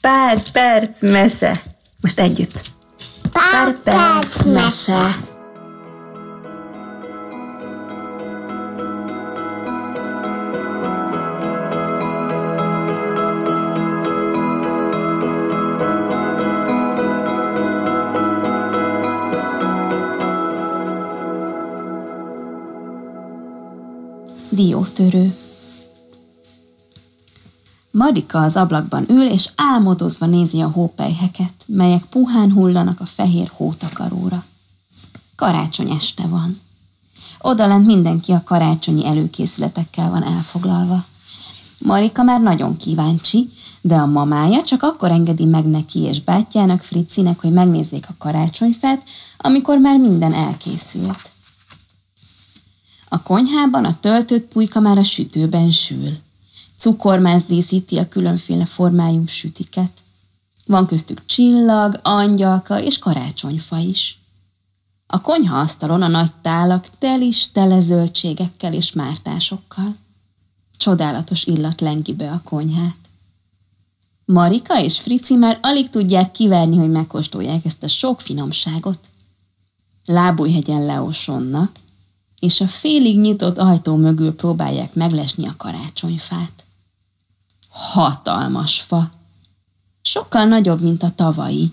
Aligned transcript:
Pár 0.00 0.38
perc 0.52 1.02
mese. 1.02 1.62
Most 2.00 2.20
együtt. 2.20 2.60
Pár 3.32 3.74
perc 3.84 4.42
mese. 4.44 5.16
Diótörő 5.16 5.29
Marika 28.10 28.42
az 28.42 28.56
ablakban 28.56 29.04
ül, 29.08 29.22
és 29.22 29.50
álmodozva 29.56 30.26
nézi 30.26 30.60
a 30.60 30.68
hópelyheket, 30.68 31.52
melyek 31.66 32.04
puhán 32.04 32.52
hullanak 32.52 33.00
a 33.00 33.04
fehér 33.04 33.50
hótakaróra. 33.54 34.44
Karácsony 35.36 35.90
este 35.90 36.26
van. 36.26 36.60
Odalent 37.40 37.86
mindenki 37.86 38.32
a 38.32 38.42
karácsonyi 38.44 39.06
előkészületekkel 39.06 40.10
van 40.10 40.22
elfoglalva. 40.22 41.04
Marika 41.84 42.22
már 42.22 42.40
nagyon 42.40 42.76
kíváncsi, 42.76 43.48
de 43.80 43.94
a 43.94 44.06
mamája 44.06 44.62
csak 44.62 44.82
akkor 44.82 45.10
engedi 45.10 45.44
meg 45.44 45.64
neki 45.64 46.00
és 46.00 46.20
bátyjának, 46.20 46.82
Fricinek, 46.82 47.40
hogy 47.40 47.52
megnézzék 47.52 48.06
a 48.08 48.14
karácsonyfát, 48.18 49.04
amikor 49.36 49.78
már 49.78 49.98
minden 49.98 50.34
elkészült. 50.34 51.30
A 53.08 53.22
konyhában 53.22 53.84
a 53.84 54.00
töltött 54.00 54.48
pulyka 54.52 54.80
már 54.80 54.98
a 54.98 55.04
sütőben 55.04 55.70
sül. 55.70 56.18
Cukormáz 56.80 57.44
díszíti 57.44 57.98
a 57.98 58.08
különféle 58.08 58.64
formájú 58.64 59.26
sütiket. 59.26 59.90
Van 60.66 60.86
köztük 60.86 61.26
csillag, 61.26 62.00
angyalka 62.02 62.82
és 62.82 62.98
karácsonyfa 62.98 63.78
is. 63.78 64.18
A 65.06 65.20
konyhaasztalon 65.20 66.02
a 66.02 66.08
nagy 66.08 66.32
tálak 66.42 66.86
telis 66.98 67.50
tele 67.50 67.80
zöldségekkel 67.80 68.74
és 68.74 68.92
mártásokkal. 68.92 69.96
Csodálatos 70.76 71.44
illat 71.44 71.80
lengi 71.80 72.14
be 72.14 72.30
a 72.30 72.40
konyhát. 72.44 72.96
Marika 74.24 74.82
és 74.82 75.00
Frici 75.00 75.34
már 75.34 75.58
alig 75.62 75.90
tudják 75.90 76.32
kiverni, 76.32 76.76
hogy 76.76 76.90
megkóstolják 76.90 77.64
ezt 77.64 77.82
a 77.82 77.88
sok 77.88 78.20
finomságot. 78.20 78.98
Lábújhegyen 80.04 80.84
leosonnak, 80.84 81.72
és 82.38 82.60
a 82.60 82.66
félig 82.66 83.18
nyitott 83.18 83.58
ajtó 83.58 83.96
mögül 83.96 84.34
próbálják 84.34 84.94
meglesni 84.94 85.46
a 85.46 85.54
karácsonyfát. 85.56 86.64
Hatalmas 87.80 88.80
fa. 88.80 89.10
Sokkal 90.02 90.44
nagyobb, 90.44 90.80
mint 90.80 91.02
a 91.02 91.14
tavalyi, 91.14 91.72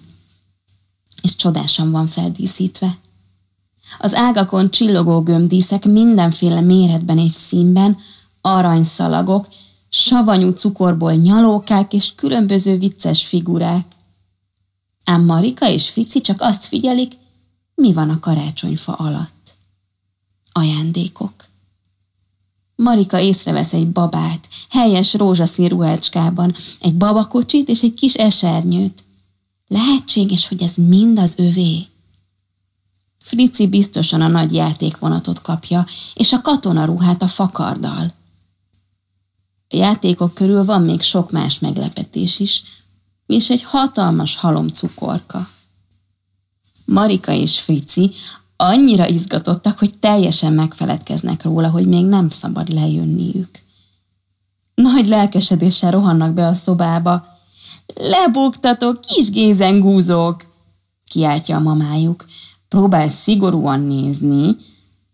és 1.22 1.36
csodásan 1.36 1.92
van 1.92 2.08
feldíszítve. 2.08 2.98
Az 4.00 4.14
ágakon 4.14 4.72
csillogó 4.72 5.22
gömbdíszek 5.22 5.86
mindenféle 5.86 6.62
méretben 6.62 7.18
és 7.18 7.32
színben, 7.32 7.98
aranyszalagok, 8.42 9.48
savanyú 9.90 10.50
cukorból 10.50 11.14
nyalókák 11.14 11.94
és 11.94 12.16
különböző 12.16 12.78
vicces 12.78 13.26
figurák. 13.26 13.86
Ám 15.06 15.24
Marika 15.24 15.70
és 15.70 15.90
Fici 15.90 16.22
csak 16.22 16.42
azt 16.42 16.66
figyelik, 16.66 17.14
mi 17.76 17.94
van 17.94 18.10
a 18.10 18.20
karácsonyfa 18.20 18.94
alatt 18.94 19.56
ajándékok. 20.52 21.47
Marika 22.78 23.20
észrevesz 23.20 23.74
egy 23.74 23.88
babát, 23.88 24.48
helyes 24.70 25.14
rózsaszín 25.14 25.68
ruhácskában, 25.68 26.56
egy 26.80 26.96
babakocsit 26.96 27.68
és 27.68 27.82
egy 27.82 27.94
kis 27.94 28.14
esernyőt. 28.14 29.04
Lehetséges, 29.68 30.48
hogy 30.48 30.62
ez 30.62 30.76
mind 30.76 31.20
az 31.20 31.34
övé. 31.38 31.86
Frici 33.24 33.68
biztosan 33.68 34.22
a 34.22 34.28
nagy 34.28 34.54
játékvonatot 34.54 35.42
kapja, 35.42 35.86
és 36.14 36.34
a 36.34 36.42
katonaruhát 36.42 37.22
a 37.22 37.28
fakarddal. 37.28 38.14
A 39.70 39.76
játékok 39.76 40.34
körül 40.34 40.66
van 40.66 40.82
még 40.82 41.02
sok 41.02 41.32
más 41.32 41.60
meglepetés 41.60 42.40
is, 42.40 42.64
és 43.26 43.50
egy 43.50 43.64
hatalmas 43.64 44.36
halom 44.36 44.68
cukorka. 44.68 45.50
Marika 46.86 47.32
és 47.32 47.60
Frici 47.60 48.12
annyira 48.58 49.08
izgatottak, 49.08 49.80
hogy 49.80 50.00
teljesen 50.00 50.54
megfeledkeznek 50.54 51.44
róla, 51.44 51.70
hogy 51.70 51.88
még 51.88 52.06
nem 52.06 52.30
szabad 52.30 52.74
lejönniük. 52.74 53.50
Nagy 54.76 55.08
lelkesedéssel 55.08 55.92
rohannak 55.92 56.34
be 56.34 56.48
a 56.48 56.54
szobába. 56.54 57.28
Lebuktatok, 57.96 59.02
kis 59.02 59.30
gézengúzók! 59.30 60.46
kiáltja 61.10 61.56
a 61.56 61.60
mamájuk. 61.60 62.26
Próbál 62.70 63.10
szigorúan 63.10 63.80
nézni, 63.80 64.56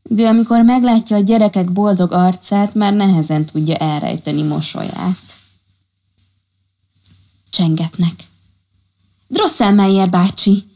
de 0.03 0.27
amikor 0.27 0.61
meglátja 0.61 1.15
a 1.15 1.19
gyerekek 1.19 1.71
boldog 1.71 2.11
arcát, 2.11 2.73
már 2.73 2.93
nehezen 2.93 3.45
tudja 3.45 3.75
elrejteni 3.75 4.41
mosolyát. 4.41 5.17
Csengetnek. 7.49 8.27
Drosselmeyer 9.27 10.09
bácsi! 10.09 10.72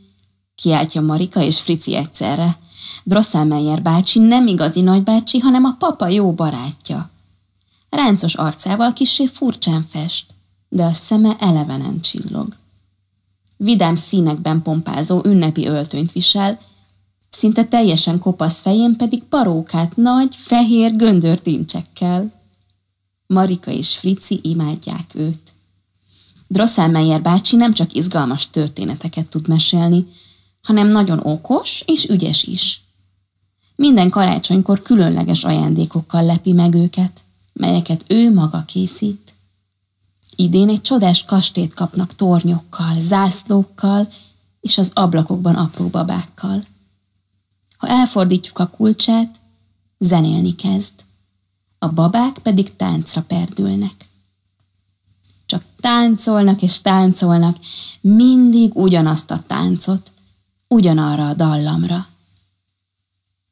Kiáltja 0.62 1.02
Marika 1.02 1.42
és 1.42 1.62
Frici 1.62 1.96
egyszerre. 1.96 2.58
Drosselmeyer 3.04 3.82
bácsi 3.82 4.20
nem 4.20 4.48
igazi 4.48 4.82
nagybácsi, 4.82 5.40
hanem 5.40 5.64
a 5.64 5.76
papa 5.80 6.08
jó 6.08 6.34
barátja. 6.34 7.10
Ráncos 7.90 8.36
arcával 8.36 8.94
kisé 8.94 9.26
furcsán 9.26 9.82
fest, 9.82 10.26
de 10.70 10.84
a 10.84 10.94
szeme 10.94 11.36
elevenen 11.40 12.02
csillog. 12.02 12.56
Vidám 13.58 13.96
színekben 13.96 14.62
pompázó 14.62 15.22
ünnepi 15.24 15.68
öltönyt 15.68 16.12
visel, 16.12 16.60
szinte 17.30 17.66
teljesen 17.66 18.20
kopasz 18.20 18.62
fején 18.62 18.96
pedig 18.96 19.24
parókát 19.24 19.96
nagy, 19.96 20.36
fehér 20.36 20.96
göndörtincsekkel. 20.96 22.32
Marika 23.28 23.72
és 23.72 23.98
Frici 23.98 24.40
imádják 24.44 25.12
őt. 25.14 25.52
Drosselmeyer 26.48 27.22
bácsi 27.22 27.56
nem 27.56 27.74
csak 27.74 27.94
izgalmas 27.94 28.50
történeteket 28.50 29.28
tud 29.28 29.48
mesélni, 29.48 30.08
hanem 30.68 30.88
nagyon 30.88 31.20
okos 31.24 31.84
és 31.86 32.10
ügyes 32.10 32.44
is. 32.44 32.82
Minden 33.76 34.10
karácsonykor 34.10 34.82
különleges 34.82 35.44
ajándékokkal 35.44 36.26
lepi 36.26 36.52
meg 36.52 36.74
őket, 36.74 37.22
melyeket 37.54 38.04
ő 38.08 38.34
maga 38.34 38.64
készít. 38.66 39.34
Idén 40.36 40.70
egy 40.70 40.82
csodás 40.82 41.24
kastét 41.24 41.74
kapnak 41.74 42.16
tornyokkal, 42.16 43.00
zászlókkal 43.00 44.08
és 44.62 44.78
az 44.78 44.92
ablakokban 44.94 45.56
apró 45.56 45.88
babákkal. 45.88 46.64
Ha 47.78 47.88
elfordítjuk 47.88 48.60
a 48.60 48.68
kulcsát, 48.68 49.36
zenélni 49.98 50.56
kezd, 50.56 50.94
a 51.80 51.88
babák 51.88 52.38
pedig 52.44 52.76
táncra 52.76 53.22
perdülnek. 53.22 54.08
Csak 55.46 55.64
táncolnak 55.80 56.62
és 56.62 56.82
táncolnak, 56.82 57.58
mindig 58.02 58.76
ugyanazt 58.76 59.32
a 59.32 59.44
táncot, 59.48 60.12
ugyanarra 60.68 61.28
a 61.28 61.34
dallamra. 61.34 62.08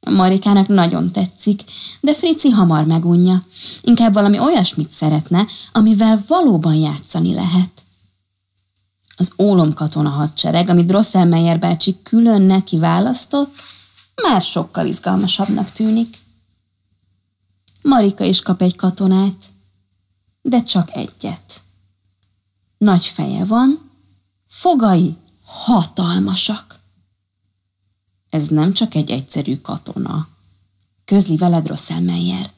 Marikának 0.09 0.68
nagyon 0.68 1.12
tetszik, 1.12 1.62
de 2.02 2.14
Frici 2.14 2.50
hamar 2.50 2.86
megunja. 2.86 3.44
Inkább 3.81 4.14
valami 4.14 4.40
olyasmit 4.40 4.92
szeretne, 4.92 5.46
amivel 5.72 6.22
valóban 6.28 6.75
játszani 6.75 7.34
lehet. 7.34 7.84
Az 9.18 9.31
ólomkatona 9.38 10.09
hadsereg, 10.09 10.70
amit 10.70 10.86
Drosselmeyer 10.86 11.59
bácsi 11.59 11.98
külön 12.04 12.42
neki 12.42 12.78
választott, 12.78 13.54
már 14.24 14.42
sokkal 14.42 14.86
izgalmasabbnak 14.86 15.72
tűnik. 15.72 16.18
Marika 17.81 18.24
is 18.24 18.42
kap 18.42 18.62
egy 18.62 18.75
katonát, 18.75 19.46
de 20.42 20.64
csak 20.64 20.96
egyet. 20.96 21.62
Nagy 22.78 23.06
feje 23.06 23.46
van, 23.46 23.92
fogai 24.48 25.16
hatalmasak. 25.45 26.80
Ez 28.36 28.48
nem 28.48 28.74
csak 28.74 28.96
egy 28.96 29.12
egyszerű 29.12 29.58
katona. 29.58 30.28
Közli 31.06 31.38
veled 31.38 31.68
Rosselmeyer. 31.68 32.52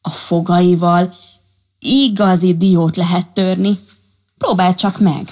A 0.00 0.10
fogaival 0.10 1.14
igazi 1.78 2.56
diót 2.56 2.96
lehet 2.96 3.28
törni. 3.28 3.78
Próbál 4.38 4.74
csak 4.74 4.98
meg! 4.98 5.30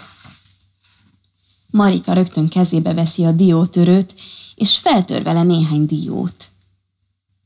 Marika 1.70 2.12
rögtön 2.12 2.48
kezébe 2.48 2.94
veszi 2.94 3.24
a 3.24 3.32
diótörőt, 3.32 4.14
és 4.54 4.78
feltör 4.78 5.22
vele 5.22 5.42
néhány 5.42 5.86
diót. 5.86 6.48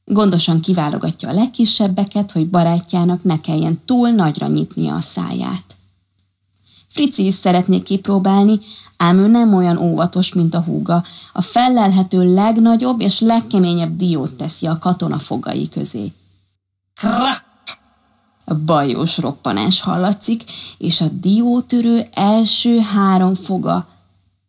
Gondosan 0.04 0.60
kiválogatja 0.60 1.28
a 1.28 1.32
legkisebbeket, 1.32 2.32
hogy 2.32 2.50
barátjának 2.50 3.22
ne 3.22 3.40
kelljen 3.40 3.80
túl 3.84 4.10
nagyra 4.10 4.46
nyitnia 4.46 4.94
a 4.94 5.00
száját. 5.00 5.73
Frici 6.94 7.26
is 7.26 7.34
szeretné 7.34 7.82
kipróbálni, 7.82 8.60
ám 8.96 9.18
ő 9.18 9.26
nem 9.26 9.54
olyan 9.54 9.76
óvatos, 9.76 10.32
mint 10.32 10.54
a 10.54 10.60
húga. 10.60 11.04
A 11.32 11.40
fellelhető 11.40 12.34
legnagyobb 12.34 13.00
és 13.00 13.20
legkeményebb 13.20 13.96
diót 13.96 14.32
teszi 14.32 14.66
a 14.66 14.78
katona 14.78 15.18
fogai 15.18 15.68
közé. 15.68 16.12
Krak! 16.94 17.44
Bajós 18.64 19.18
roppanás 19.18 19.80
hallatszik, 19.80 20.44
és 20.78 21.00
a 21.00 21.08
diótörő 21.08 22.06
első 22.12 22.78
három 22.78 23.34
foga 23.34 23.86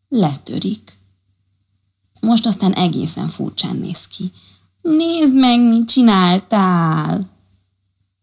letörik. 0.09 0.97
Most 2.19 2.45
aztán 2.45 2.74
egészen 2.74 3.27
furcsán 3.27 3.75
néz 3.75 4.07
ki. 4.07 4.31
Nézd 4.81 5.33
meg, 5.33 5.59
mit 5.59 5.88
csináltál! 5.88 7.21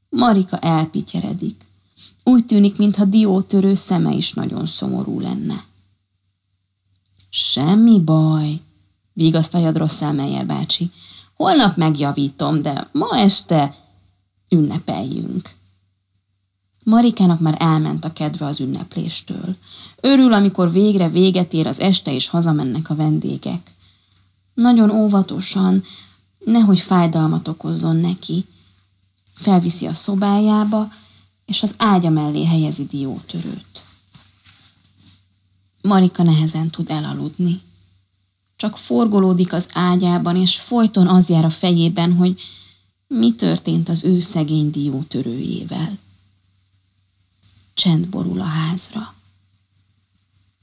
Marika 0.08 0.58
elpityeredik. 0.58 1.71
Úgy 2.24 2.46
tűnik, 2.46 2.76
mintha 2.76 3.04
diótörő 3.04 3.74
szeme 3.74 4.12
is 4.12 4.32
nagyon 4.32 4.66
szomorú 4.66 5.20
lenne. 5.20 5.64
Semmi 7.30 8.00
baj, 8.00 8.60
vigasztalja 9.12 9.72
Drosszel 9.72 10.12
Meyer 10.12 10.46
bácsi. 10.46 10.90
Holnap 11.34 11.76
megjavítom, 11.76 12.62
de 12.62 12.88
ma 12.92 13.18
este 13.18 13.74
ünnepeljünk. 14.48 15.50
Marikának 16.84 17.40
már 17.40 17.56
elment 17.58 18.04
a 18.04 18.12
kedve 18.12 18.46
az 18.46 18.60
ünnepléstől. 18.60 19.56
Örül, 20.00 20.32
amikor 20.32 20.72
végre 20.72 21.08
véget 21.08 21.52
ér 21.52 21.66
az 21.66 21.80
este, 21.80 22.14
és 22.14 22.28
hazamennek 22.28 22.90
a 22.90 22.94
vendégek. 22.94 23.72
Nagyon 24.54 24.90
óvatosan, 24.90 25.82
nehogy 26.44 26.80
fájdalmat 26.80 27.48
okozzon 27.48 27.96
neki. 27.96 28.44
Felviszi 29.34 29.86
a 29.86 29.92
szobájába, 29.92 30.92
és 31.44 31.62
az 31.62 31.74
ágya 31.78 32.10
mellé 32.10 32.44
helyezi 32.44 32.86
diótörőt. 32.86 33.82
Marika 35.82 36.22
nehezen 36.22 36.70
tud 36.70 36.90
elaludni. 36.90 37.60
Csak 38.56 38.78
forgolódik 38.78 39.52
az 39.52 39.68
ágyában, 39.72 40.36
és 40.36 40.56
folyton 40.56 41.08
az 41.08 41.28
jár 41.28 41.44
a 41.44 41.50
fejében, 41.50 42.12
hogy 42.12 42.40
mi 43.06 43.34
történt 43.34 43.88
az 43.88 44.04
ő 44.04 44.20
szegény 44.20 44.70
diótörőjével. 44.70 45.98
Csend 47.74 48.08
borul 48.08 48.40
a 48.40 48.44
házra. 48.44 49.14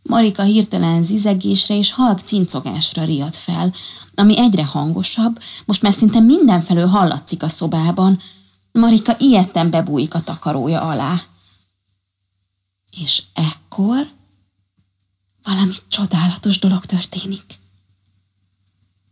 Marika 0.02 0.44
hirtelen 0.44 1.04
zizegésre 1.04 1.76
és 1.76 1.92
halk 1.92 2.20
cincogásra 2.20 3.04
riad 3.04 3.36
fel, 3.36 3.74
ami 4.16 4.40
egyre 4.40 4.66
hangosabb, 4.66 5.40
most 5.66 5.82
már 5.82 5.94
szinte 5.94 6.20
mindenfelől 6.20 6.88
hallatszik 6.88 7.44
a 7.44 7.48
szobában. 7.48 8.20
Marika 8.72 9.16
ilyetten 9.20 9.70
bebújik 9.70 10.14
a 10.14 10.22
takarója 10.22 10.82
alá. 10.82 11.22
És 13.02 13.24
ekkor 13.34 14.08
valami 15.44 15.72
csodálatos 15.88 16.60
dolog 16.60 16.86
történik. 16.86 17.44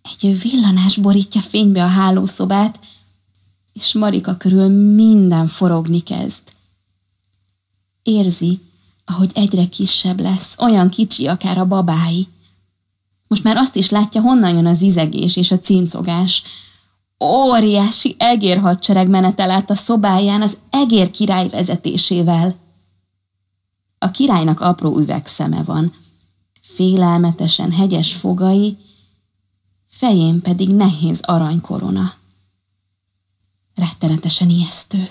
Egy 0.01 0.42
villanás 0.42 0.98
borítja 0.98 1.42
fénybe 1.42 1.83
a 1.83 1.88
hálószobát, 1.88 2.80
és 3.74 3.94
Marika 3.94 4.38
körül 4.38 4.68
minden 4.94 5.48
forogni 5.48 6.00
kezd. 6.00 6.44
Érzi, 8.04 8.59
ahogy 9.06 9.31
egyre 9.33 9.69
kisebb 9.69 10.19
lesz, 10.19 10.56
olyan 10.57 10.89
kicsi 10.89 11.27
akár 11.27 11.57
a 11.57 11.65
babái. 11.65 12.27
Most 13.27 13.44
már 13.44 13.57
azt 13.57 13.75
is 13.75 13.89
látja, 13.89 14.21
honnan 14.21 14.54
jön 14.54 14.65
az 14.65 14.81
izegés 14.81 15.36
és 15.36 15.51
a 15.51 15.59
cincogás. 15.59 16.44
Óriási 17.23 18.15
egérhadsereg 18.17 19.07
menetel 19.07 19.51
át 19.51 19.69
a 19.69 19.75
szobáján 19.75 20.41
az 20.41 20.57
egér 20.69 21.11
király 21.11 21.49
vezetésével. 21.49 22.55
A 23.97 24.11
királynak 24.11 24.61
apró 24.61 24.97
üvegszeme 24.97 25.63
van, 25.63 25.93
félelmetesen 26.61 27.71
hegyes 27.71 28.13
fogai, 28.13 28.77
fején 29.87 30.41
pedig 30.41 30.69
nehéz 30.69 31.21
aranykorona. 31.21 32.13
Rettenetesen 33.75 34.49
ijesztő. 34.49 35.09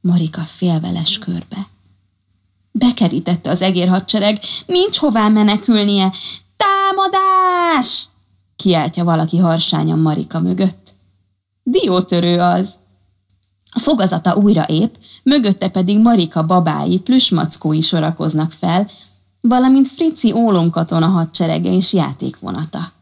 Marika 0.00 0.40
félveles 0.40 1.18
körbe. 1.18 1.68
Bekerítette 2.70 3.50
az 3.50 3.62
egérhadsereg, 3.62 4.40
nincs 4.66 4.96
hová 4.96 5.28
menekülnie. 5.28 6.12
Támadás! 6.56 8.07
Kiáltja 8.62 9.04
valaki 9.04 9.36
harsányan 9.36 9.98
Marika 9.98 10.40
mögött. 10.40 10.94
Diótörő 11.62 12.40
az. 12.40 12.74
A 13.70 13.78
fogazata 13.78 14.34
újra 14.34 14.64
épp, 14.66 14.94
mögötte 15.22 15.68
pedig 15.68 15.98
Marika 15.98 16.46
babái, 16.46 16.98
plüsmackói 16.98 17.80
sorakoznak 17.80 18.52
fel, 18.52 18.88
valamint 19.40 19.88
Frici 19.88 20.32
ólomkatona 20.32 21.06
hadserege 21.06 21.72
és 21.72 21.92
játékvonata. 21.92 22.92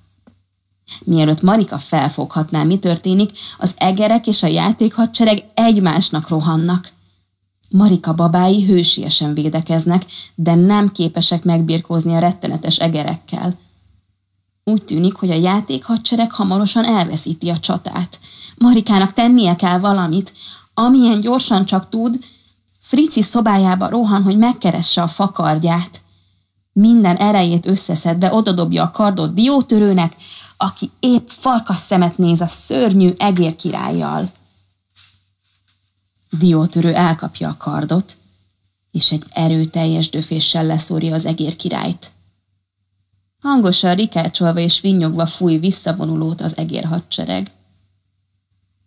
Mielőtt 1.04 1.42
Marika 1.42 1.78
felfoghatná, 1.78 2.62
mi 2.62 2.78
történik, 2.78 3.30
az 3.58 3.74
egerek 3.76 4.26
és 4.26 4.42
a 4.42 4.46
játékhadsereg 4.46 5.44
egymásnak 5.54 6.28
rohannak. 6.28 6.92
Marika 7.70 8.14
babái 8.14 8.64
hősiesen 8.64 9.34
védekeznek, 9.34 10.04
de 10.34 10.54
nem 10.54 10.92
képesek 10.92 11.44
megbirkózni 11.44 12.14
a 12.14 12.18
rettenetes 12.18 12.78
egerekkel. 12.78 13.54
Úgy 14.70 14.82
tűnik, 14.82 15.14
hogy 15.14 15.30
a 15.30 15.34
játékhadsereg 15.34 16.32
hamarosan 16.32 16.84
elveszíti 16.84 17.50
a 17.50 17.58
csatát. 17.58 18.20
Marikának 18.54 19.12
tennie 19.12 19.56
kell 19.56 19.78
valamit, 19.78 20.32
amilyen 20.74 21.20
gyorsan 21.20 21.64
csak 21.64 21.88
tud, 21.88 22.18
Frici 22.80 23.22
szobájába 23.22 23.88
rohan, 23.88 24.22
hogy 24.22 24.38
megkeresse 24.38 25.02
a 25.02 25.08
fakardját. 25.08 26.00
Minden 26.72 27.16
erejét 27.16 27.66
összeszedve 27.66 28.32
odadobja 28.32 28.82
a 28.82 28.90
kardot 28.90 29.34
diótörőnek, 29.34 30.16
aki 30.56 30.90
épp 31.00 31.28
farkas 31.28 31.76
szemet 31.76 32.18
néz 32.18 32.40
a 32.40 32.46
szörnyű 32.46 33.14
egér 33.18 33.56
királlyal. 33.56 34.30
Diótörő 36.30 36.94
elkapja 36.94 37.48
a 37.48 37.56
kardot, 37.56 38.16
és 38.90 39.12
egy 39.12 39.24
erőteljes 39.28 40.10
döféssel 40.10 40.66
leszórja 40.66 41.14
az 41.14 41.24
egér 41.24 41.56
királyt. 41.56 42.10
Hangosan 43.46 43.94
rikácsolva 43.94 44.60
és 44.60 44.80
vinnyogva 44.80 45.26
fúj 45.26 45.56
visszavonulót 45.56 46.40
az 46.40 46.56
egér 46.56 46.84
hadsereg. 46.84 47.50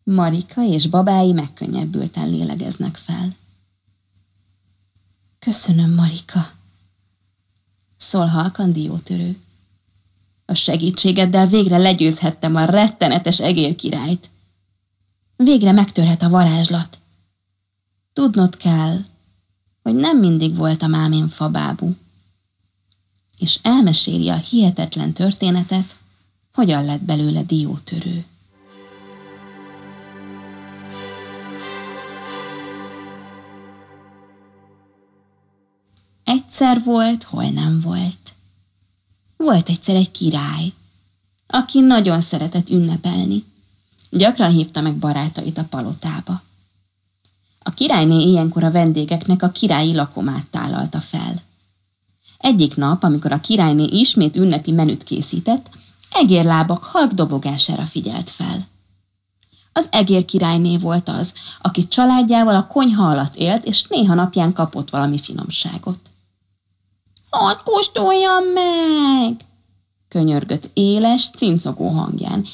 Marika 0.04 0.64
és 0.64 0.88
babái 0.88 1.34
megkönnyebbülten 1.34 2.30
lélegeznek 2.30 2.96
fel. 2.96 3.36
Köszönöm, 5.40 5.94
Marika, 5.94 6.52
szól 7.98 8.26
halkan 8.26 8.72
diótörő. 8.72 9.38
A 10.46 10.54
segítségeddel 10.54 11.48
végre 11.48 11.78
legyőzhettem 11.78 12.56
a 12.56 12.66
rettenetes 12.66 13.40
egér 13.40 13.76
királyt. 13.76 14.30
Végre 15.36 15.72
megtörhet 15.72 16.22
a 16.22 16.30
varázslat. 16.30 16.98
Tudnod 18.14 18.58
kell, 18.58 18.98
hogy 19.84 19.96
nem 19.96 20.18
mindig 20.18 20.56
voltam 20.56 20.96
ám 20.96 21.12
én 21.12 21.28
fabábú. 21.28 21.96
És 23.40 23.60
elmeséli 23.62 24.30
a 24.30 24.36
hihetetlen 24.36 25.14
történetet, 25.14 25.96
hogyan 26.54 26.86
lett 26.86 27.02
belőle 27.02 27.44
diótörő. 27.44 28.26
Egyszer 36.24 36.84
volt, 36.84 37.24
hol 37.24 37.50
nem 37.50 37.80
volt. 37.80 38.34
Volt 39.38 39.70
egyszer 39.70 39.96
egy 39.96 40.12
király, 40.12 40.74
aki 41.48 41.80
nagyon 41.80 42.22
szeretett 42.22 42.70
ünnepelni. 42.70 43.44
Gyakran 44.10 44.52
hívta 44.52 44.82
meg 44.82 44.96
barátait 44.96 45.58
a 45.58 45.64
palotába. 45.64 46.42
A 47.60 47.70
királyné 47.70 48.22
ilyenkor 48.22 48.64
a 48.64 48.72
vendégeknek 48.72 49.44
a 49.44 49.50
királyi 49.50 49.96
lakomát 49.96 50.46
tálalta 50.46 51.00
fel. 51.00 51.42
Egyik 52.40 52.76
nap, 52.76 53.04
amikor 53.04 53.32
a 53.32 53.42
királyné 53.42 53.84
ismét 53.84 54.36
ünnepi 54.36 54.72
menüt 54.72 55.04
készített, 55.04 55.70
egérlábak 56.12 56.84
halk 56.84 57.12
dobogására 57.12 57.86
figyelt 57.86 58.30
fel. 58.30 58.68
Az 59.74 59.88
egér 59.92 60.26
királyné 60.26 60.78
volt 60.78 61.10
az, 61.10 61.34
aki 61.62 61.88
családjával 61.88 62.56
a 62.56 62.68
konyha 62.68 63.10
alatt 63.10 63.36
élt, 63.36 63.66
és 63.66 63.84
néha 63.88 64.14
napján 64.14 64.54
kapott 64.54 64.90
valami 64.90 65.20
finomságot. 65.20 66.00
Hadd 67.30 67.58
kóstoljam 67.64 68.44
meg! 68.44 69.36
könyörgött 70.10 70.70
éles, 70.74 71.30
cincogó 71.30 71.88
hangján. 71.88 72.46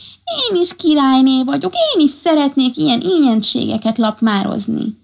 Én 0.49 0.61
is 0.61 0.75
királyné 0.75 1.43
vagyok, 1.43 1.73
én 1.73 2.05
is 2.05 2.11
szeretnék 2.11 2.77
ilyen 2.77 3.01
ínyentségeket 3.01 3.97
lapmározni. 3.97 5.03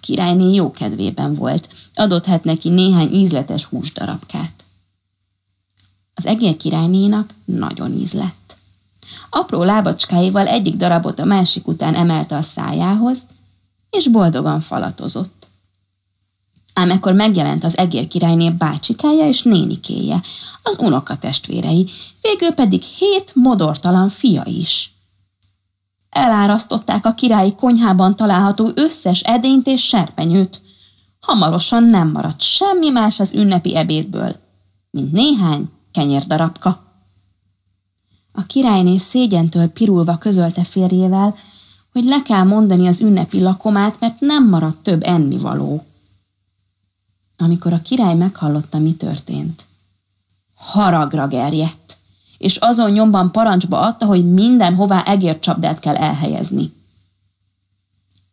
Királyné 0.00 0.54
jó 0.54 0.70
kedvében 0.70 1.34
volt, 1.34 1.68
adott 1.94 2.26
hát 2.26 2.44
neki 2.44 2.68
néhány 2.68 3.12
ízletes 3.12 3.64
húsdarabkát. 3.64 4.64
Az 6.14 6.26
egér 6.26 6.56
királynénak 6.56 7.34
nagyon 7.44 7.92
ízlett. 7.92 8.56
Apró 9.30 9.62
lábacskáival 9.62 10.46
egyik 10.46 10.76
darabot 10.76 11.18
a 11.18 11.24
másik 11.24 11.66
után 11.66 11.94
emelte 11.94 12.36
a 12.36 12.42
szájához, 12.42 13.18
és 13.90 14.08
boldogan 14.08 14.60
falatozott. 14.60 15.46
Ám 16.72 16.90
ekkor 16.90 17.12
megjelent 17.12 17.64
az 17.64 17.76
egér 17.76 18.08
királyné 18.08 18.50
bácsikája 18.50 19.26
és 19.26 19.42
nénikéje, 19.42 20.22
az 20.62 20.76
unokatestvérei, 20.78 21.86
végül 22.22 22.50
pedig 22.50 22.82
hét 22.82 23.32
modortalan 23.34 24.08
fia 24.08 24.42
is. 24.44 24.92
Elárasztották 26.18 27.06
a 27.06 27.14
királyi 27.14 27.54
konyhában 27.54 28.16
található 28.16 28.70
összes 28.74 29.20
edényt 29.20 29.66
és 29.66 29.84
serpenyőt. 29.84 30.60
Hamarosan 31.20 31.84
nem 31.84 32.10
maradt 32.10 32.40
semmi 32.40 32.88
más 32.88 33.20
az 33.20 33.32
ünnepi 33.32 33.76
ebédből, 33.76 34.36
mint 34.90 35.12
néhány 35.12 35.70
kenyérdarabka. 35.92 36.82
A 38.32 38.42
királyné 38.46 38.96
szégyentől 38.96 39.68
pirulva 39.68 40.18
közölte 40.18 40.64
férjével, 40.64 41.34
hogy 41.92 42.04
le 42.04 42.22
kell 42.22 42.44
mondani 42.44 42.86
az 42.86 43.00
ünnepi 43.00 43.40
lakomát, 43.40 44.00
mert 44.00 44.20
nem 44.20 44.48
maradt 44.48 44.82
több 44.82 45.02
ennivaló. 45.02 45.84
Amikor 47.36 47.72
a 47.72 47.82
király 47.82 48.14
meghallotta, 48.14 48.78
mi 48.78 48.94
történt, 48.94 49.66
haragra 50.54 51.26
gerjedt, 51.26 51.87
és 52.38 52.56
azon 52.56 52.90
nyomban 52.90 53.32
parancsba 53.32 53.80
adta, 53.80 54.06
hogy 54.06 54.32
mindenhová 54.32 55.02
egércsapdát 55.02 55.78
kell 55.78 55.96
elhelyezni. 55.96 56.72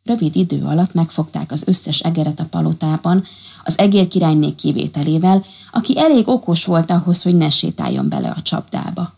Rövid 0.03 0.35
idő 0.35 0.63
alatt 0.63 0.93
megfogták 0.93 1.51
az 1.51 1.63
összes 1.67 1.99
egeret 1.99 2.39
a 2.39 2.45
palotában, 2.45 3.23
az 3.63 3.77
egér 3.77 4.07
királyné 4.07 4.51
kivételével, 4.51 5.43
aki 5.71 5.99
elég 5.99 6.27
okos 6.27 6.65
volt 6.65 6.91
ahhoz, 6.91 7.21
hogy 7.21 7.35
ne 7.35 7.49
sétáljon 7.49 8.09
bele 8.09 8.29
a 8.29 8.41
csapdába. 8.41 9.13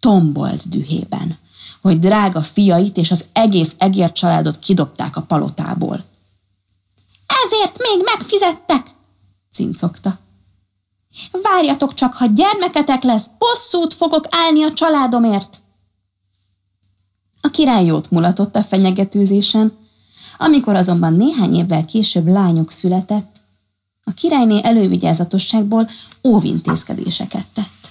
Tombolt 0.00 0.68
dühében, 0.68 1.38
hogy 1.80 1.98
drága 1.98 2.42
fiait 2.42 2.96
és 2.96 3.10
az 3.10 3.24
egész 3.32 3.74
egér 3.78 4.12
családot 4.12 4.58
kidobták 4.58 5.16
a 5.16 5.22
palotából. 5.22 6.04
Ezért 7.44 7.78
még 7.78 8.04
megfizettek, 8.04 8.86
cincogta. 9.52 10.18
Várjatok 11.42 11.94
csak, 11.94 12.14
ha 12.14 12.26
gyermeketek 12.26 13.02
lesz, 13.02 13.26
bosszút 13.38 13.94
fogok 13.94 14.26
állni 14.30 14.62
a 14.62 14.72
családomért. 14.72 15.60
A 17.40 17.50
király 17.50 17.84
jót 17.84 18.10
mulatott 18.10 18.56
a 18.56 18.62
fenyegetőzésen, 18.62 19.72
amikor 20.36 20.74
azonban 20.74 21.14
néhány 21.14 21.54
évvel 21.54 21.84
később 21.84 22.26
lányok 22.26 22.70
született, 22.70 23.40
a 24.04 24.12
királyné 24.14 24.60
elővigyázatosságból 24.62 25.88
óvintézkedéseket 26.24 27.46
tett. 27.52 27.90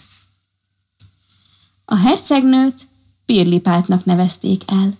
A 1.85 1.95
hercegnőt 1.95 2.87
Pirlipátnak 3.25 4.05
nevezték 4.05 4.63
el, 4.67 4.97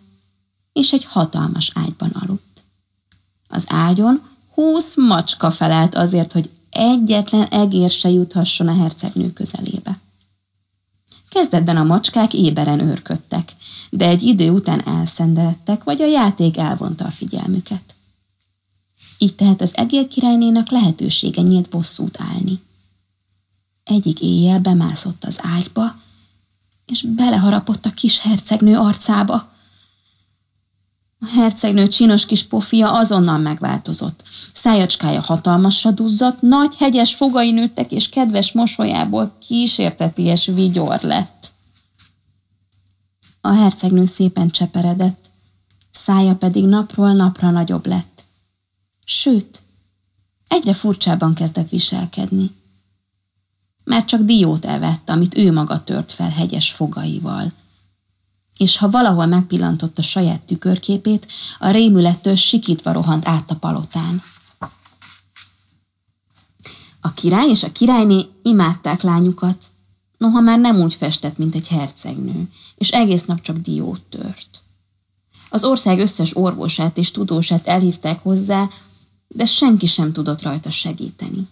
és 0.73 0.93
egy 0.93 1.05
hatalmas 1.05 1.71
ágyban 1.75 2.09
aludt. 2.09 2.63
Az 3.47 3.65
ágyon 3.67 4.21
húsz 4.53 4.95
macska 4.95 5.51
felelt 5.51 5.95
azért, 5.95 6.31
hogy 6.31 6.49
egyetlen 6.71 7.47
egér 7.47 7.89
se 7.89 8.09
juthasson 8.09 8.67
a 8.67 8.75
hercegnő 8.75 9.33
közelébe. 9.33 9.99
Kezdetben 11.29 11.77
a 11.77 11.83
macskák 11.83 12.33
éberen 12.33 12.79
őrködtek, 12.79 13.51
de 13.89 14.05
egy 14.05 14.23
idő 14.23 14.49
után 14.49 14.87
elszenderedtek, 14.87 15.83
vagy 15.83 16.01
a 16.01 16.05
játék 16.05 16.57
elvonta 16.57 17.05
a 17.05 17.11
figyelmüket. 17.11 17.95
Így 19.17 19.35
tehát 19.35 19.61
az 19.61 19.71
egér 19.75 20.07
királynénak 20.07 20.69
lehetősége 20.69 21.41
nyílt 21.41 21.69
bosszút 21.69 22.21
állni. 22.21 22.59
Egyik 23.83 24.21
éjjel 24.21 24.59
bemászott 24.59 25.23
az 25.23 25.39
ágyba, 25.41 25.95
és 26.85 27.01
beleharapott 27.01 27.85
a 27.85 27.91
kis 27.91 28.19
hercegnő 28.19 28.77
arcába. 28.77 29.50
A 31.25 31.29
hercegnő 31.29 31.87
csinos 31.87 32.25
kis 32.25 32.43
pofia 32.43 32.93
azonnal 32.93 33.37
megváltozott. 33.37 34.23
Szájacskája 34.53 35.21
hatalmasra 35.21 35.91
duzzadt, 35.91 36.41
nagy 36.41 36.75
hegyes 36.75 37.15
fogai 37.15 37.51
nőttek, 37.51 37.91
és 37.91 38.09
kedves 38.09 38.51
mosolyából 38.51 39.37
kísérteties 39.47 40.45
vigyor 40.45 40.99
lett. 41.01 41.51
A 43.41 43.51
hercegnő 43.53 44.05
szépen 44.05 44.49
cseperedett, 44.49 45.29
szája 45.91 46.35
pedig 46.35 46.65
napról 46.65 47.13
napra 47.13 47.49
nagyobb 47.49 47.85
lett. 47.85 48.23
Sőt, 49.05 49.61
egyre 50.47 50.73
furcsában 50.73 51.33
kezdett 51.33 51.69
viselkedni. 51.69 52.51
Mert 53.83 54.07
csak 54.07 54.21
diót 54.21 54.65
evett, 54.65 55.09
amit 55.09 55.37
ő 55.37 55.51
maga 55.51 55.83
tört 55.83 56.11
fel 56.11 56.29
hegyes 56.29 56.71
fogaival– 56.71 57.51
és 58.61 58.77
ha 58.77 58.89
valahol 58.89 59.25
megpillantotta 59.25 60.01
saját 60.01 60.41
tükörképét, 60.41 61.27
a 61.59 61.69
rémülettől 61.69 62.35
sikítva 62.35 62.91
rohant 62.91 63.27
át 63.27 63.51
a 63.51 63.55
palotán. 63.55 64.21
A 67.01 67.13
király 67.13 67.49
és 67.49 67.63
a 67.63 67.71
királyné 67.71 68.25
imádták 68.43 69.01
lányukat, 69.01 69.65
noha 70.17 70.39
már 70.39 70.59
nem 70.59 70.79
úgy 70.79 70.93
festett, 70.93 71.37
mint 71.37 71.55
egy 71.55 71.67
hercegnő, 71.67 72.49
és 72.75 72.91
egész 72.91 73.25
nap 73.25 73.41
csak 73.41 73.57
diót 73.57 74.01
tört. 74.01 74.61
Az 75.49 75.63
ország 75.63 75.99
összes 75.99 76.35
orvosát 76.35 76.97
és 76.97 77.11
tudósát 77.11 77.67
elhívták 77.67 78.23
hozzá, 78.23 78.69
de 79.27 79.45
senki 79.45 79.85
sem 79.85 80.13
tudott 80.13 80.41
rajta 80.41 80.69
segíteni. 80.69 81.47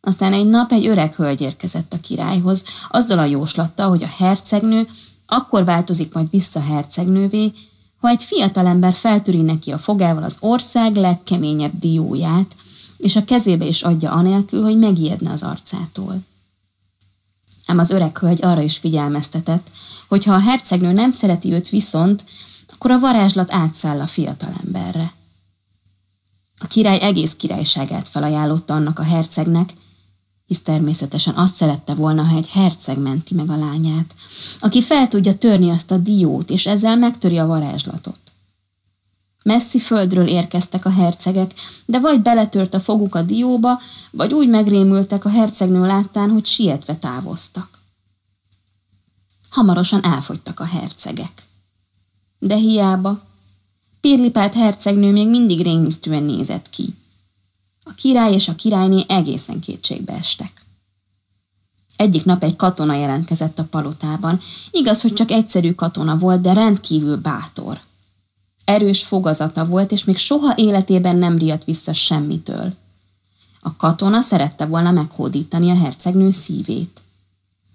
Aztán 0.00 0.32
egy 0.32 0.46
nap 0.46 0.72
egy 0.72 0.86
öreg 0.86 1.14
hölgy 1.14 1.40
érkezett 1.40 1.92
a 1.92 2.00
királyhoz, 2.00 2.64
azzal 2.88 3.18
a 3.18 3.24
jóslattal, 3.24 3.88
hogy 3.88 4.02
a 4.02 4.14
hercegnő 4.16 4.88
akkor 5.30 5.64
változik 5.64 6.12
majd 6.12 6.30
vissza 6.30 6.60
hercegnővé, 6.60 7.52
ha 8.00 8.08
egy 8.08 8.24
fiatalember 8.24 8.94
feltöri 8.94 9.42
neki 9.42 9.70
a 9.70 9.78
fogával 9.78 10.22
az 10.22 10.36
ország 10.40 10.96
legkeményebb 10.96 11.78
dióját, 11.78 12.56
és 12.96 13.16
a 13.16 13.24
kezébe 13.24 13.64
is 13.64 13.82
adja 13.82 14.12
anélkül, 14.12 14.62
hogy 14.62 14.78
megijedne 14.78 15.30
az 15.30 15.42
arcától. 15.42 16.18
Ám 17.66 17.78
az 17.78 17.90
öreg 17.90 18.18
hölgy 18.18 18.44
arra 18.44 18.60
is 18.60 18.76
figyelmeztetett, 18.76 19.70
hogy 20.08 20.24
ha 20.24 20.34
a 20.34 20.40
hercegnő 20.40 20.92
nem 20.92 21.12
szereti 21.12 21.52
őt 21.52 21.68
viszont, 21.68 22.24
akkor 22.72 22.90
a 22.90 22.98
varázslat 22.98 23.52
átszáll 23.52 24.00
a 24.00 24.06
fiatalemberre. 24.06 25.12
A 26.58 26.66
király 26.66 27.00
egész 27.00 27.34
királyságát 27.36 28.08
felajánlotta 28.08 28.74
annak 28.74 28.98
a 28.98 29.02
hercegnek, 29.02 29.72
hisz 30.48 30.62
természetesen 30.62 31.34
azt 31.34 31.54
szerette 31.54 31.94
volna, 31.94 32.22
ha 32.22 32.36
egy 32.36 32.48
herceg 32.48 32.98
menti 32.98 33.34
meg 33.34 33.50
a 33.50 33.56
lányát, 33.56 34.14
aki 34.60 34.82
fel 34.82 35.08
tudja 35.08 35.38
törni 35.38 35.70
azt 35.70 35.90
a 35.90 35.96
diót, 35.96 36.50
és 36.50 36.66
ezzel 36.66 36.96
megtöri 36.96 37.38
a 37.38 37.46
varázslatot. 37.46 38.18
Messzi 39.44 39.78
földről 39.78 40.26
érkeztek 40.26 40.84
a 40.84 40.90
hercegek, 40.90 41.54
de 41.84 41.98
vagy 41.98 42.22
beletört 42.22 42.74
a 42.74 42.80
foguk 42.80 43.14
a 43.14 43.22
dióba, 43.22 43.80
vagy 44.10 44.32
úgy 44.32 44.48
megrémültek 44.48 45.24
a 45.24 45.28
hercegnő 45.28 45.86
láttán, 45.86 46.30
hogy 46.30 46.46
sietve 46.46 46.96
távoztak. 46.96 47.78
Hamarosan 49.50 50.04
elfogytak 50.04 50.60
a 50.60 50.64
hercegek. 50.64 51.46
De 52.38 52.56
hiába. 52.56 53.22
Pirlipát 54.00 54.54
hercegnő 54.54 55.12
még 55.12 55.28
mindig 55.28 55.62
rémisztően 55.62 56.22
nézett 56.22 56.70
ki. 56.70 56.94
A 57.88 57.94
király 57.94 58.34
és 58.34 58.48
a 58.48 58.54
királyné 58.54 59.04
egészen 59.08 59.60
kétségbe 59.60 60.12
estek. 60.12 60.52
Egyik 61.96 62.24
nap 62.24 62.42
egy 62.42 62.56
katona 62.56 62.94
jelentkezett 62.94 63.58
a 63.58 63.64
palotában. 63.64 64.40
Igaz, 64.70 65.00
hogy 65.00 65.12
csak 65.12 65.30
egyszerű 65.30 65.72
katona 65.72 66.18
volt, 66.18 66.40
de 66.40 66.52
rendkívül 66.52 67.16
bátor. 67.16 67.80
Erős 68.64 69.02
fogazata 69.02 69.66
volt, 69.66 69.92
és 69.92 70.04
még 70.04 70.16
soha 70.16 70.54
életében 70.56 71.16
nem 71.16 71.38
riadt 71.38 71.64
vissza 71.64 71.92
semmitől. 71.92 72.74
A 73.60 73.76
katona 73.76 74.20
szerette 74.20 74.66
volna 74.66 74.90
meghódítani 74.90 75.70
a 75.70 75.76
hercegnő 75.76 76.30
szívét. 76.30 77.00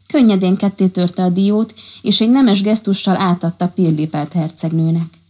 Könnyedén 0.08 0.56
ketté 0.56 0.88
törte 0.88 1.24
a 1.24 1.30
diót, 1.30 1.74
és 2.02 2.22
egy 2.22 2.30
nemes 2.30 2.62
gesztussal 2.62 3.18
átadta 3.18 3.68
Pirlipelt 3.68 4.34
hercegnőnek. 4.34 5.22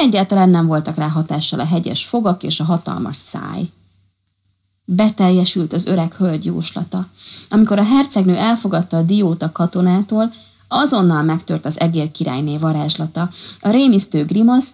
Egyáltalán 0.00 0.48
nem 0.48 0.66
voltak 0.66 0.96
rá 0.96 1.08
hatással 1.08 1.60
a 1.60 1.64
hegyes 1.64 2.04
fogak 2.04 2.42
és 2.42 2.60
a 2.60 2.64
hatalmas 2.64 3.16
száj. 3.16 3.70
Beteljesült 4.84 5.72
az 5.72 5.86
öreg 5.86 6.14
hölgy 6.14 6.44
jóslata. 6.44 7.08
Amikor 7.48 7.78
a 7.78 7.84
hercegnő 7.84 8.36
elfogadta 8.36 8.96
a 8.96 9.02
diót 9.02 9.42
a 9.42 9.52
katonától, 9.52 10.32
azonnal 10.68 11.22
megtört 11.22 11.66
az 11.66 11.80
egér 11.80 12.10
királyné 12.10 12.56
varázslata. 12.56 13.30
A 13.60 13.70
rémisztő 13.70 14.24
grimasz 14.24 14.68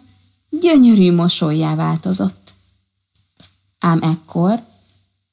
gyönyörű 0.61 1.13
mosolyjá 1.13 1.75
változott. 1.75 2.53
Ám 3.79 4.03
ekkor 4.03 4.63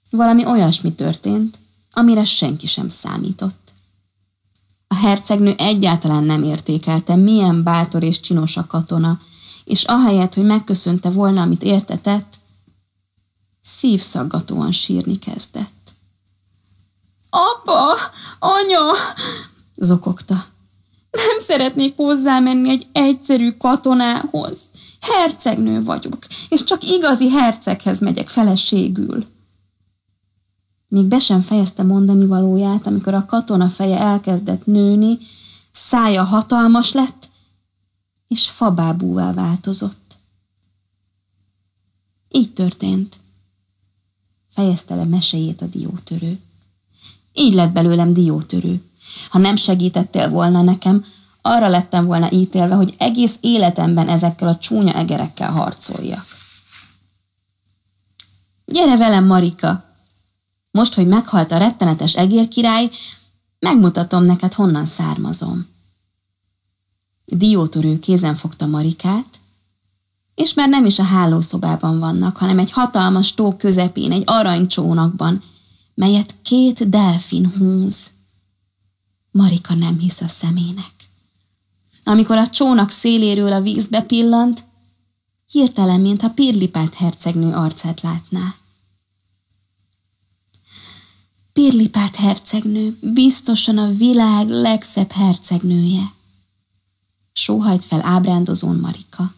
valami 0.09 0.45
olyasmi 0.45 0.93
történt, 0.93 1.57
amire 1.91 2.23
senki 2.23 2.67
sem 2.67 2.89
számított. 2.89 3.73
A 4.87 4.95
hercegnő 4.95 5.53
egyáltalán 5.57 6.23
nem 6.23 6.43
értékelte, 6.43 7.15
milyen 7.15 7.63
bátor 7.63 8.03
és 8.03 8.19
csinos 8.19 8.57
a 8.57 8.65
katona, 8.67 9.19
és 9.65 9.83
ahelyett, 9.83 10.33
hogy 10.33 10.45
megköszönte 10.45 11.09
volna, 11.09 11.41
amit 11.41 11.63
értetett, 11.63 12.33
szívszaggatóan 13.61 14.71
sírni 14.71 15.17
kezdett. 15.17 15.93
Apa, 17.29 17.97
anya, 18.39 18.91
zokogta. 19.75 20.45
Nem 21.11 21.39
szeretnék 21.39 21.95
hozzámenni 21.95 22.69
egy 22.69 22.87
egyszerű 22.91 23.51
katonához. 23.51 24.59
Hercegnő 25.01 25.83
vagyok, 25.83 26.17
és 26.49 26.63
csak 26.63 26.83
igazi 26.83 27.29
herceghez 27.29 27.99
megyek 27.99 28.27
feleségül. 28.27 29.25
Még 30.87 31.05
be 31.05 31.19
sem 31.19 31.41
fejezte 31.41 31.83
mondani 31.83 32.25
valóját, 32.25 32.87
amikor 32.87 33.13
a 33.13 33.25
katona 33.25 33.69
feje 33.69 33.99
elkezdett 33.99 34.65
nőni, 34.65 35.17
szája 35.71 36.23
hatalmas 36.23 36.91
lett, 36.91 37.22
és 38.33 38.49
fabábúvá 38.49 39.33
változott. 39.33 40.17
Így 42.29 42.53
történt. 42.53 43.15
Fejezte 44.49 44.95
be 44.95 45.03
meséjét 45.03 45.61
a 45.61 45.65
diótörő. 45.65 46.39
Így 47.33 47.53
lett 47.53 47.71
belőlem 47.71 48.13
diótörő. 48.13 48.83
Ha 49.29 49.37
nem 49.37 49.55
segítettél 49.55 50.29
volna 50.29 50.61
nekem, 50.61 51.05
arra 51.41 51.67
lettem 51.67 52.05
volna 52.05 52.31
ítélve, 52.31 52.75
hogy 52.75 52.95
egész 52.97 53.37
életemben 53.41 54.09
ezekkel 54.09 54.47
a 54.47 54.57
csúnya 54.57 54.93
egerekkel 54.93 55.51
harcoljak. 55.51 56.25
Gyere 58.65 58.97
velem, 58.97 59.25
Marika! 59.25 59.85
Most, 60.71 60.93
hogy 60.93 61.07
meghalt 61.07 61.51
a 61.51 61.57
rettenetes 61.57 62.15
egérkirály, 62.15 62.89
megmutatom 63.59 64.23
neked, 64.23 64.53
honnan 64.53 64.85
származom. 64.85 65.72
Diótörő 67.37 67.99
kézen 67.99 68.35
fogta 68.35 68.65
Marikát, 68.65 69.39
és 70.35 70.53
már 70.53 70.69
nem 70.69 70.85
is 70.85 70.99
a 70.99 71.03
hálószobában 71.03 71.99
vannak, 71.99 72.37
hanem 72.37 72.59
egy 72.59 72.71
hatalmas 72.71 73.33
tó 73.33 73.55
közepén, 73.55 74.11
egy 74.11 74.23
aranycsónakban, 74.25 75.41
melyet 75.95 76.35
két 76.41 76.89
delfin 76.89 77.51
húz. 77.57 78.09
Marika 79.31 79.73
nem 79.73 79.99
hisz 79.99 80.21
a 80.21 80.27
szemének. 80.27 80.91
Amikor 82.03 82.37
a 82.37 82.49
csónak 82.49 82.89
széléről 82.89 83.53
a 83.53 83.61
vízbe 83.61 84.01
pillant, 84.01 84.63
hirtelen, 85.51 85.99
mintha 85.99 86.29
Pirlipát 86.29 86.93
hercegnő 86.93 87.53
arcát 87.53 88.01
látná. 88.01 88.55
Pirlipát 91.53 92.15
hercegnő, 92.15 92.97
biztosan 93.13 93.77
a 93.77 93.89
világ 93.89 94.49
legszebb 94.49 95.11
hercegnője. 95.11 96.11
Sóhajt 97.33 97.83
fel 97.83 98.01
ábrándozón 98.03 98.75
Marika. 98.75 99.33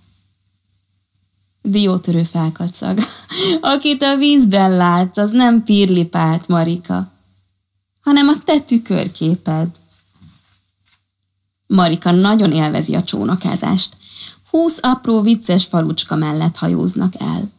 Diótörő 1.61 2.23
felkacag. 2.23 2.99
Akit 3.61 4.01
a 4.01 4.15
vízben 4.15 4.75
látsz, 4.75 5.17
az 5.17 5.31
nem 5.31 5.63
Pirlipát, 5.63 6.47
Marika, 6.47 7.11
hanem 8.01 8.27
a 8.27 8.33
te 8.43 8.59
tükörképed. 8.59 9.67
Marika 11.67 12.11
nagyon 12.11 12.51
élvezi 12.51 12.95
a 12.95 13.03
csónakázást. 13.03 13.97
Húsz 14.49 14.79
apró 14.81 15.21
vicces 15.21 15.65
falucska 15.65 16.15
mellett 16.15 16.57
hajóznak 16.57 17.13
el. 17.19 17.51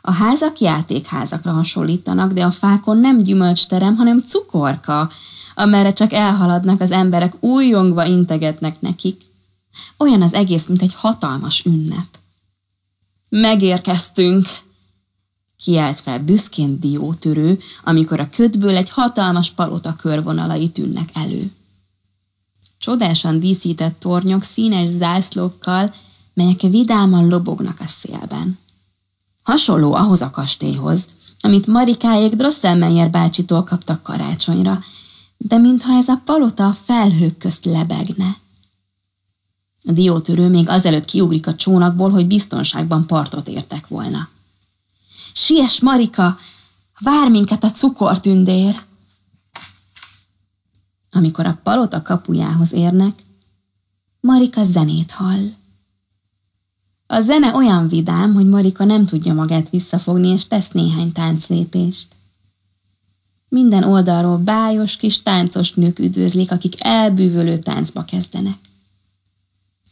A 0.00 0.12
házak 0.12 0.58
játékházakra 0.58 1.52
hasonlítanak, 1.52 2.32
de 2.32 2.44
a 2.44 2.50
fákon 2.50 2.98
nem 2.98 3.18
gyümölcsterem, 3.18 3.96
hanem 3.96 4.20
cukorka, 4.20 5.10
amerre 5.54 5.92
csak 5.92 6.12
elhaladnak 6.12 6.80
az 6.80 6.90
emberek 6.90 7.42
újjongva 7.42 8.04
integetnek 8.04 8.80
nekik. 8.80 9.25
Olyan 9.96 10.22
az 10.22 10.32
egész, 10.32 10.66
mint 10.66 10.82
egy 10.82 10.94
hatalmas 10.94 11.64
ünnep. 11.64 12.18
Megérkeztünk! 13.28 14.46
Kiált 15.56 16.00
fel 16.00 16.18
büszkén 16.18 16.80
diótörő, 16.80 17.58
amikor 17.84 18.20
a 18.20 18.30
ködből 18.30 18.76
egy 18.76 18.90
hatalmas 18.90 19.50
palota 19.50 19.96
körvonalai 19.96 20.68
tűnnek 20.68 21.08
elő. 21.14 21.52
Csodásan 22.78 23.40
díszített 23.40 23.98
tornyok 23.98 24.42
színes 24.42 24.88
zászlókkal, 24.88 25.94
melyek 26.34 26.60
vidáman 26.60 27.28
lobognak 27.28 27.80
a 27.80 27.86
szélben. 27.86 28.58
Hasonló 29.42 29.94
ahhoz 29.94 30.20
a 30.20 30.30
kastélyhoz, 30.30 31.04
amit 31.40 31.66
Marikáék 31.66 32.34
Drosselmeyer 32.34 33.10
bácsitól 33.10 33.64
kaptak 33.64 34.02
karácsonyra, 34.02 34.82
de 35.36 35.58
mintha 35.58 35.92
ez 35.96 36.08
a 36.08 36.20
palota 36.24 36.66
a 36.66 36.72
felhők 36.72 37.38
közt 37.38 37.64
lebegne. 37.64 38.36
A 39.86 39.92
diótörő 39.92 40.48
még 40.48 40.68
azelőtt 40.68 41.04
kiugrik 41.04 41.46
a 41.46 41.54
csónakból, 41.54 42.10
hogy 42.10 42.26
biztonságban 42.26 43.06
partot 43.06 43.48
értek 43.48 43.86
volna. 43.88 44.28
Siess, 45.32 45.80
Marika! 45.80 46.38
Vár 47.00 47.30
minket 47.30 47.64
a 47.64 47.70
cukortündér! 47.70 48.82
Amikor 51.10 51.46
a 51.46 51.58
palota 51.62 52.02
kapujához 52.02 52.72
érnek, 52.72 53.22
Marika 54.20 54.64
zenét 54.64 55.10
hall. 55.10 55.48
A 57.06 57.20
zene 57.20 57.54
olyan 57.54 57.88
vidám, 57.88 58.34
hogy 58.34 58.46
Marika 58.46 58.84
nem 58.84 59.04
tudja 59.04 59.34
magát 59.34 59.70
visszafogni, 59.70 60.28
és 60.28 60.46
tesz 60.46 60.70
néhány 60.70 61.12
tánclépést. 61.12 62.08
Minden 63.48 63.82
oldalról 63.82 64.36
bájos 64.36 64.96
kis 64.96 65.22
táncos 65.22 65.72
nők 65.72 65.98
üdvözlik, 65.98 66.50
akik 66.50 66.84
elbűvölő 66.84 67.58
táncba 67.58 68.04
kezdenek. 68.04 68.58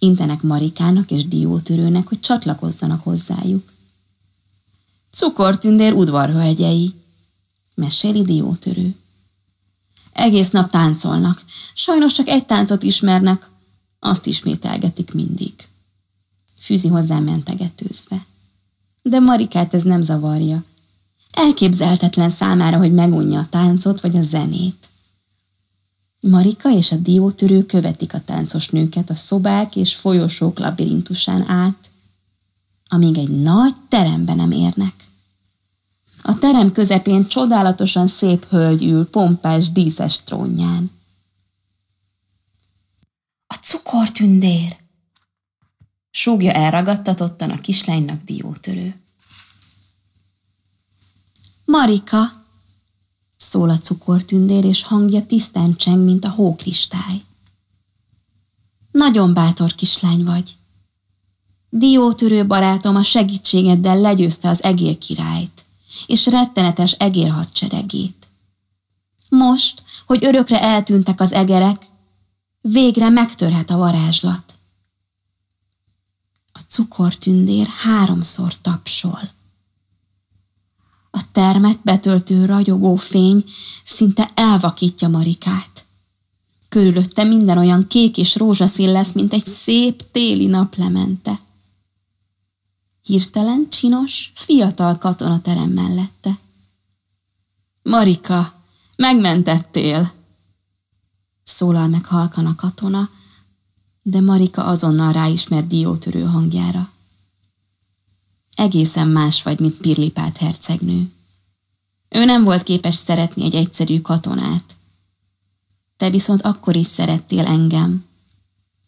Intenek 0.05 0.43
Marikának 0.43 1.11
és 1.11 1.29
Diótörőnek, 1.29 2.09
hogy 2.09 2.21
csatlakozzanak 2.21 3.03
hozzájuk. 3.03 3.73
Cukortündér 5.11 5.93
udvarhölgyei, 5.93 6.95
meséli 7.75 8.23
Diótörő. 8.23 8.95
Egész 10.13 10.51
nap 10.51 10.71
táncolnak. 10.71 11.45
Sajnos 11.75 12.13
csak 12.13 12.29
egy 12.29 12.47
táncot 12.47 12.83
ismernek, 12.83 13.51
azt 13.99 14.27
ismételgetik 14.27 15.13
mindig. 15.13 15.53
Fűzi 16.59 16.89
hozzá 16.89 17.19
mentegetőzve. 17.19 18.27
De 19.03 19.19
Marikát 19.19 19.75
ez 19.75 19.83
nem 19.83 20.01
zavarja. 20.01 20.65
Elképzelhetetlen 21.31 22.31
számára, 22.31 22.77
hogy 22.77 22.93
megunja 22.93 23.39
a 23.39 23.49
táncot 23.51 24.01
vagy 24.01 24.17
a 24.17 24.23
zenét. 24.23 24.89
Marika 26.25 26.71
és 26.71 26.93
a 26.93 26.97
diótörő 26.97 27.67
követik 27.67 28.15
a 28.15 28.25
táncos 28.25 28.69
nőket 28.69 29.11
a 29.11 29.15
szobák 29.15 29.77
és 29.77 29.95
folyosók 29.95 30.59
labirintusán 30.59 31.49
át, 31.51 31.91
amíg 32.89 33.19
egy 33.19 33.41
nagy 33.41 33.75
terembe 33.89 34.35
nem 34.35 34.51
érnek. 34.51 34.95
A 36.23 36.39
terem 36.39 36.73
közepén 36.73 37.27
csodálatosan 37.27 38.07
szép 38.07 38.45
hölgy 38.45 38.85
ül 38.85 39.09
pompás 39.09 39.73
díszes 39.73 40.23
trónján. 40.23 40.91
A 43.47 43.55
cukortündér! 43.55 44.77
Súgja 46.11 46.53
elragadtatottan 46.53 47.51
a 47.51 47.59
kislánynak 47.59 48.23
diótörő. 48.25 49.01
Marika! 51.65 52.44
Szól 53.49 53.71
a 53.71 53.79
cukortündér, 53.79 54.65
és 54.65 54.83
hangja 54.83 55.27
tisztán 55.27 55.75
cseng, 55.75 56.05
mint 56.05 56.25
a 56.25 56.31
hókristály. 56.31 57.23
Nagyon 58.91 59.35
bátor 59.35 59.75
kislány 59.75 60.25
vagy. 60.25 60.55
Diótörő 61.69 62.47
barátom 62.47 62.97
a 62.97 63.03
segítségeddel 63.03 64.01
legyőzte 64.01 64.49
az 64.49 64.63
egér 64.63 64.99
királyt 64.99 65.65
és 66.07 66.27
rettenetes 66.27 66.93
egér 66.93 67.31
hadseregét. 67.31 68.27
Most, 69.29 69.83
hogy 70.07 70.25
örökre 70.25 70.61
eltűntek 70.61 71.21
az 71.21 71.33
egerek, 71.33 71.87
végre 72.61 73.09
megtörhet 73.09 73.71
a 73.71 73.77
varázslat. 73.77 74.55
A 76.53 76.61
cukortündér 76.69 77.67
háromszor 77.67 78.55
tapsol. 78.61 79.21
Termet 81.35 81.79
betöltő 81.83 82.45
ragyogó 82.45 82.97
fény 82.97 83.45
szinte 83.85 84.31
elvakítja 84.35 85.09
Marikát. 85.09 85.85
Körülötte 86.69 87.25
minden 87.25 87.59
olyan 87.59 87.87
kék 87.87 88.17
és 88.17 88.37
rózsaszín 88.37 88.93
lesz, 88.93 89.13
mint 89.13 89.33
egy 89.33 89.47
szép 89.47 90.03
téli 90.11 90.47
naplemente. 90.47 91.41
Hirtelen 93.03 93.67
csinos, 93.71 94.33
fiatal 94.35 94.99
katonaterem 94.99 95.71
mellette. 95.71 96.39
Marika, 97.83 98.53
megmentettél! 98.97 100.13
Szólal 101.45 101.89
meg 101.89 102.05
halkan 102.05 102.47
a 102.47 102.55
katona, 102.55 103.09
de 104.03 104.21
Marika 104.21 104.65
azonnal 104.65 105.13
ráismert 105.13 105.67
diótörő 105.67 106.23
hangjára. 106.23 106.91
Egészen 108.55 109.09
más 109.09 109.43
vagy, 109.43 109.61
mint 109.61 109.77
Pirlipát 109.77 110.37
hercegnő. 110.37 111.13
Ő 112.15 112.25
nem 112.25 112.45
volt 112.45 112.63
képes 112.63 112.95
szeretni 112.95 113.45
egy 113.45 113.55
egyszerű 113.55 114.01
katonát. 114.01 114.77
Te 115.97 116.11
viszont 116.11 116.43
akkor 116.43 116.77
is 116.77 116.87
szerettél 116.87 117.47
engem, 117.47 118.05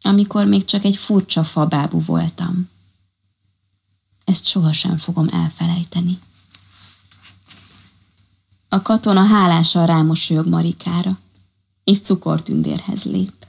amikor 0.00 0.46
még 0.46 0.64
csak 0.64 0.84
egy 0.84 0.96
furcsa 0.96 1.44
fabábú 1.44 2.00
voltam. 2.00 2.68
Ezt 4.24 4.44
sohasem 4.44 4.96
fogom 4.96 5.28
elfelejteni. 5.32 6.18
A 8.68 8.82
katona 8.82 9.24
hálásan 9.24 9.86
rámosolyog 9.86 10.46
Marikára, 10.46 11.18
és 11.84 11.98
cukortündérhez 11.98 13.04
lép. 13.04 13.46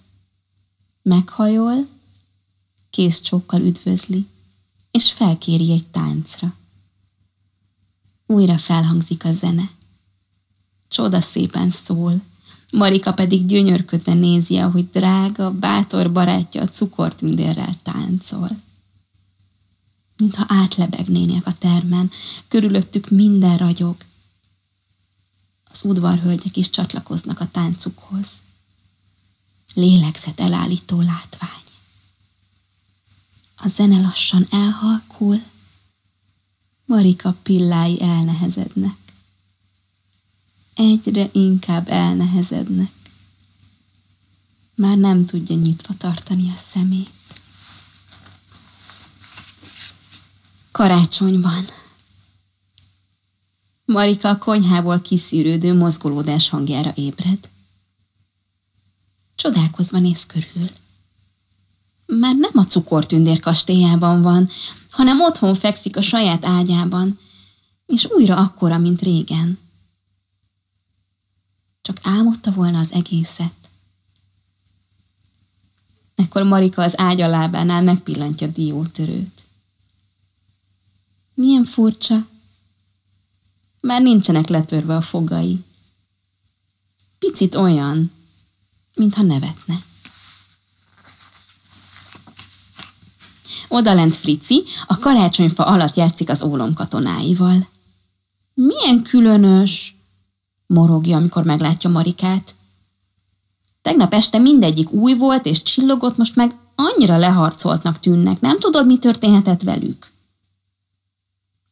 Meghajol, 1.01 1.87
kész 2.89 3.21
csókkal 3.21 3.61
üdvözli, 3.61 4.27
és 4.91 5.11
felkéri 5.11 5.71
egy 5.71 5.85
táncra. 5.85 6.53
Újra 8.27 8.57
felhangzik 8.57 9.25
a 9.25 9.31
zene. 9.31 9.69
Csoda 10.87 11.21
szépen 11.21 11.69
szól, 11.69 12.21
Marika 12.71 13.13
pedig 13.13 13.45
gyönyörködve 13.45 14.13
nézi, 14.13 14.57
ahogy 14.57 14.89
drága, 14.89 15.51
bátor 15.51 16.11
barátja 16.11 16.61
a 16.61 16.69
cukortündérrel 16.69 17.75
táncol. 17.83 18.49
Mintha 20.17 20.45
átlebegnének 20.47 21.45
a 21.45 21.53
termen, 21.53 22.11
körülöttük 22.47 23.09
minden 23.09 23.57
ragyog. 23.57 23.95
Az 25.63 25.83
udvarhölgyek 25.83 26.57
is 26.57 26.69
csatlakoznak 26.69 27.39
a 27.39 27.47
táncukhoz. 27.51 28.27
Lélegzet 29.73 30.39
elállító 30.39 31.01
látvány. 31.01 31.61
A 33.55 33.67
zene 33.67 34.01
lassan 34.01 34.45
elhalkul, 34.49 35.41
Marika 36.87 37.35
pillái 37.43 38.01
elnehezednek. 38.01 38.97
Egyre 40.73 41.29
inkább 41.31 41.89
elnehezednek. 41.89 42.91
Már 44.75 44.97
nem 44.97 45.25
tudja 45.25 45.55
nyitva 45.55 45.93
tartani 45.97 46.51
a 46.55 46.57
szemét. 46.57 47.09
Karácsony 50.71 51.41
van. 51.41 51.65
Marika 53.85 54.29
a 54.29 54.37
konyhából 54.37 55.01
kiszűrődő 55.01 55.73
mozgolódás 55.73 56.49
hangjára 56.49 56.91
ébred. 56.95 57.49
Csodálkozva 59.35 59.99
néz 59.99 60.25
körül. 60.25 60.69
Már 62.05 62.35
nem 62.35 62.51
a 62.53 62.63
cukortündér 62.63 63.39
kastélyában 63.39 64.21
van, 64.21 64.49
hanem 64.97 65.21
otthon 65.21 65.55
fekszik 65.55 65.97
a 65.97 66.01
saját 66.01 66.45
ágyában, 66.45 67.19
és 67.85 68.07
újra 68.09 68.37
akkora, 68.37 68.77
mint 68.77 69.01
régen. 69.01 69.59
Csak 71.81 71.99
álmodta 72.03 72.51
volna 72.51 72.79
az 72.79 72.91
egészet. 72.91 73.69
Ekkor 76.15 76.43
Marika 76.43 76.81
az 76.81 76.99
ágya 76.99 77.27
lábánál 77.27 77.81
megpillantja 77.81 78.47
diótörőt. 78.47 79.41
Milyen 81.33 81.63
furcsa. 81.63 82.27
Már 83.79 84.01
nincsenek 84.01 84.47
letörve 84.47 84.95
a 84.95 85.01
fogai. 85.01 85.63
Picit 87.19 87.55
olyan, 87.55 88.11
mintha 88.95 89.21
nevetne. 89.21 89.83
Odalent 93.67 94.15
Frici 94.15 94.63
a 94.87 94.99
karácsonyfa 94.99 95.65
alatt 95.65 95.95
játszik 95.95 96.29
az 96.29 96.43
ólom 96.43 96.73
katonáival. 96.73 97.67
Milyen 98.53 99.03
különös, 99.03 99.95
morogja, 100.67 101.17
amikor 101.17 101.43
meglátja 101.43 101.89
Marikát. 101.89 102.55
Tegnap 103.81 104.13
este 104.13 104.37
mindegyik 104.37 104.91
új 104.91 105.13
volt 105.13 105.45
és 105.45 105.61
csillogott, 105.61 106.17
most 106.17 106.35
meg 106.35 106.55
annyira 106.75 107.17
leharcoltnak 107.17 107.99
tűnnek, 107.99 108.39
nem 108.39 108.59
tudod, 108.59 108.85
mi 108.85 108.97
történhetett 108.97 109.61
velük? 109.61 110.07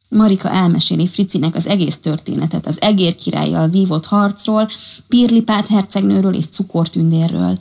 Marika 0.08 0.50
elmeséli 0.50 1.06
Fricinek 1.06 1.54
az 1.54 1.66
egész 1.66 1.98
történetet, 1.98 2.66
az 2.66 2.80
egér 2.80 3.14
királlyal 3.14 3.68
vívott 3.68 4.06
harcról, 4.06 4.68
Pirlipát 5.08 5.66
hercegnőről 5.66 6.34
és 6.34 6.46
cukortündérről. 6.46 7.58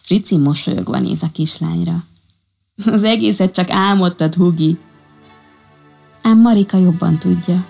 Frici 0.00 0.36
mosolyogva 0.36 0.98
néz 0.98 1.22
a 1.22 1.30
kislányra. 1.32 2.04
Az 2.92 3.02
egészet 3.02 3.54
csak 3.54 3.70
álmodtad, 3.70 4.34
Hugi. 4.34 4.78
Ám 6.22 6.40
Marika 6.40 6.76
jobban 6.76 7.18
tudja. 7.18 7.64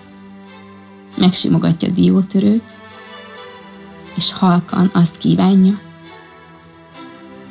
Megsimogatja 1.17 1.89
diótörőt, 1.89 2.77
és 4.15 4.31
halkan 4.31 4.89
azt 4.93 5.17
kívánja, 5.17 5.79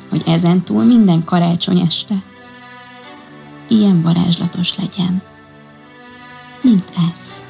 hogy 0.09 0.21
ezentúl 0.25 0.83
minden 0.83 1.23
karácsony 1.23 1.79
este 1.79 2.15
ilyen 3.67 4.01
varázslatos 4.01 4.77
legyen, 4.77 5.21
mint 6.61 6.91
ez. 6.95 7.42